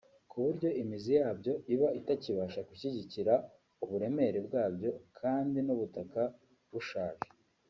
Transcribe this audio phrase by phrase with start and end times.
[0.29, 3.33] ku buryo imizi yabyo iba itakibasha gushyigikira
[3.83, 6.21] uburemere bwabyo kandi n’ubutaka
[6.73, 7.27] bushaje